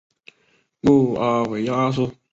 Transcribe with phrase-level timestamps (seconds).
[0.81, 2.09] 穆阿维亚二世。